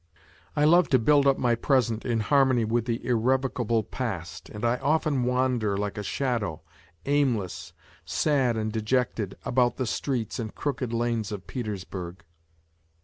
[0.55, 4.77] I love to build up my present in harmony with the irrevocable past, and I
[4.77, 6.63] often wander like a shadow,
[7.05, 7.71] aim less,
[8.03, 12.23] sad and dejected, about the streets and crooked lanes of Petersburg.